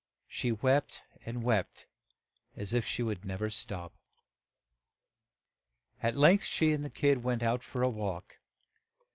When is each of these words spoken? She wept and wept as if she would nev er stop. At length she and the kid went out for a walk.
She 0.27 0.51
wept 0.51 1.03
and 1.27 1.43
wept 1.43 1.85
as 2.55 2.73
if 2.73 2.87
she 2.87 3.03
would 3.03 3.23
nev 3.23 3.39
er 3.39 3.49
stop. 3.51 3.93
At 6.01 6.17
length 6.17 6.43
she 6.43 6.71
and 6.73 6.83
the 6.83 6.89
kid 6.89 7.21
went 7.23 7.43
out 7.43 7.61
for 7.61 7.83
a 7.83 7.87
walk. 7.87 8.39